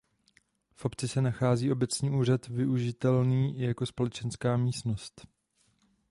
V 0.75 0.85
obci 0.85 1.07
se 1.07 1.21
nachází 1.21 1.71
obecní 1.71 2.09
úřad 2.11 2.47
využitelný 2.47 3.57
i 3.57 3.63
jako 3.65 3.85
společenská 3.85 4.57
místnost. 4.57 5.27